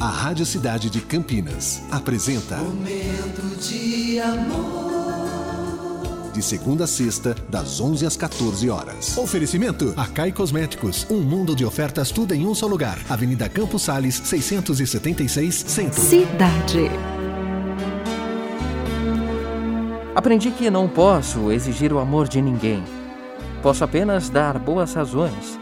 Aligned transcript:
A 0.00 0.08
Rádio 0.08 0.46
Cidade 0.46 0.88
de 0.88 0.98
Campinas 1.02 1.82
apresenta 1.90 2.56
Momento 2.56 3.42
de 3.60 4.18
amor. 4.18 4.80
De 6.32 6.40
segunda 6.40 6.84
a 6.84 6.86
sexta, 6.86 7.36
das 7.50 7.82
11 7.82 8.06
às 8.06 8.16
14 8.16 8.70
horas. 8.70 9.18
Oferecimento: 9.18 9.92
Acai 9.98 10.32
Cosméticos. 10.32 11.06
Um 11.10 11.20
mundo 11.20 11.54
de 11.54 11.66
ofertas, 11.66 12.10
tudo 12.10 12.32
em 12.32 12.46
um 12.46 12.54
só 12.54 12.66
lugar. 12.66 12.98
Avenida 13.10 13.46
Campos 13.46 13.82
Sales, 13.82 14.14
676, 14.24 15.54
Centro. 15.54 16.00
Cidade. 16.00 16.90
Aprendi 20.14 20.50
que 20.50 20.70
não 20.70 20.88
posso 20.88 21.52
exigir 21.52 21.92
o 21.92 21.98
amor 21.98 22.26
de 22.26 22.40
ninguém. 22.40 22.82
Posso 23.62 23.84
apenas 23.84 24.30
dar 24.30 24.58
boas 24.58 24.94
razões 24.94 25.60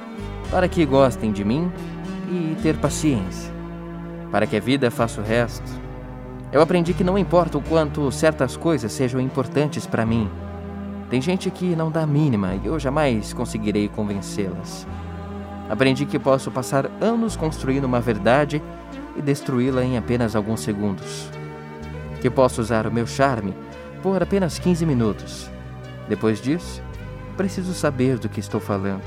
para 0.49 0.69
que 0.69 0.87
gostem 0.87 1.33
de 1.33 1.45
mim 1.45 1.73
e 2.31 2.57
ter 2.63 2.77
paciência, 2.77 3.53
para 4.31 4.47
que 4.47 4.57
a 4.57 4.61
vida 4.61 4.91
faça 4.91 5.21
o 5.21 5.25
resto. 5.25 5.71
Eu 6.51 6.63
aprendi 6.63 6.95
que 6.95 7.05
não 7.05 7.19
importa 7.19 7.59
o 7.59 7.63
quanto 7.63 8.11
certas 8.11 8.57
coisas 8.57 8.93
sejam 8.93 9.21
importantes 9.21 9.87
para 9.87 10.07
mim. 10.07 10.31
Tem 11.11 11.21
gente 11.21 11.51
que 11.51 11.77
não 11.77 11.91
dá 11.91 12.07
mínima 12.07 12.55
e 12.55 12.67
eu 12.67 12.79
jamais 12.79 13.33
conseguirei 13.33 13.89
convencê-las. 13.89 14.87
Aprendi 15.69 16.07
que 16.07 16.19
posso 16.19 16.51
passar 16.51 16.91
anos 17.01 17.37
construindo 17.37 17.85
uma 17.85 18.01
verdade 18.01 18.63
e 19.17 19.23
destruí-la 19.23 19.85
em 19.85 19.99
apenas 19.99 20.35
alguns 20.35 20.61
segundos. 20.61 21.31
Que 22.21 22.31
posso 22.31 22.61
usar 22.61 22.87
o 22.87 22.93
meu 22.93 23.07
charme 23.07 23.55
por 24.03 24.23
apenas 24.23 24.59
15 24.59 24.87
minutos. 24.87 25.51
Depois 26.09 26.41
disso, 26.41 26.83
preciso 27.37 27.75
saber 27.75 28.19
do 28.19 28.29
que 28.29 28.41
estou 28.41 28.61
falando. 28.61 29.05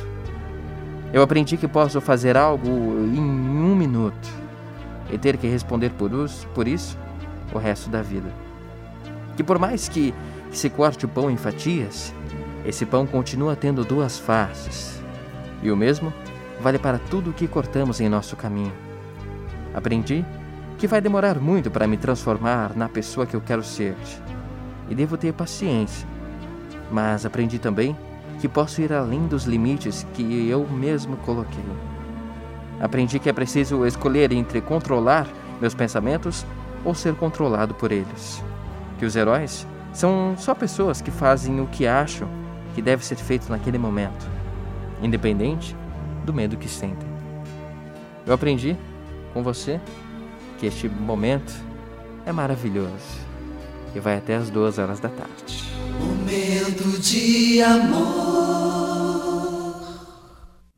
Eu 1.11 1.23
aprendi 1.23 1.57
que 1.57 1.67
posso 1.67 1.99
fazer 1.99 2.37
algo 2.37 2.69
em 2.69 3.19
um 3.19 3.75
minuto 3.75 4.40
e 5.11 5.17
ter 5.17 5.37
que 5.37 5.47
responder 5.47 5.91
por, 5.91 6.13
us, 6.13 6.47
por 6.53 6.67
isso 6.67 6.97
o 7.53 7.57
resto 7.57 7.89
da 7.89 8.01
vida. 8.01 8.29
Que 9.35 9.43
por 9.43 9.59
mais 9.59 9.89
que 9.89 10.13
se 10.51 10.69
corte 10.69 11.05
o 11.05 11.09
pão 11.09 11.29
em 11.29 11.37
fatias, 11.37 12.13
esse 12.65 12.85
pão 12.85 13.05
continua 13.05 13.55
tendo 13.55 13.83
duas 13.83 14.17
faces. 14.19 15.01
E 15.63 15.71
o 15.71 15.77
mesmo 15.77 16.13
vale 16.61 16.79
para 16.79 16.97
tudo 16.97 17.31
o 17.31 17.33
que 17.33 17.47
cortamos 17.47 17.99
em 17.99 18.09
nosso 18.09 18.35
caminho. 18.35 18.73
Aprendi 19.73 20.25
que 20.77 20.87
vai 20.87 20.99
demorar 20.99 21.39
muito 21.39 21.69
para 21.69 21.87
me 21.87 21.97
transformar 21.97 22.75
na 22.75 22.89
pessoa 22.89 23.25
que 23.25 23.35
eu 23.35 23.41
quero 23.41 23.63
ser. 23.63 23.95
E 24.89 24.95
devo 24.95 25.17
ter 25.17 25.33
paciência. 25.33 26.07
Mas 26.91 27.25
aprendi 27.25 27.59
também 27.59 27.95
que 28.39 28.47
posso 28.47 28.81
ir 28.81 28.91
além 28.91 29.27
dos 29.27 29.45
limites 29.45 30.05
que 30.13 30.49
eu 30.49 30.67
mesmo 30.67 31.15
coloquei. 31.17 31.63
Aprendi 32.81 33.19
que 33.19 33.29
é 33.29 33.33
preciso 33.33 33.85
escolher 33.85 34.31
entre 34.31 34.59
controlar 34.59 35.27
meus 35.61 35.75
pensamentos 35.75 36.43
ou 36.83 36.95
ser 36.95 37.13
controlado 37.13 37.75
por 37.75 37.91
eles. 37.91 38.43
Que 38.97 39.05
os 39.05 39.15
heróis 39.15 39.67
são 39.93 40.35
só 40.35 40.55
pessoas 40.55 40.99
que 40.99 41.11
fazem 41.11 41.61
o 41.61 41.67
que 41.67 41.85
acham 41.85 42.27
que 42.73 42.81
deve 42.81 43.05
ser 43.05 43.17
feito 43.17 43.49
naquele 43.49 43.77
momento, 43.77 44.27
independente 45.01 45.75
do 46.25 46.33
medo 46.33 46.57
que 46.57 46.67
sentem. 46.67 47.07
Eu 48.25 48.33
aprendi 48.33 48.75
com 49.31 49.43
você 49.43 49.79
que 50.57 50.65
este 50.65 50.89
momento 50.89 51.53
é 52.25 52.31
maravilhoso 52.31 53.21
e 53.93 53.99
vai 53.99 54.17
até 54.17 54.35
as 54.35 54.49
duas 54.49 54.79
horas 54.79 54.99
da 54.99 55.09
tarde. 55.09 55.69
Momento 55.99 56.99
de 56.99 57.61
amor. 57.61 58.21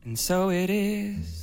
And 0.06 0.16
so 0.16 0.50
it 0.50 0.72
is, 0.72 1.43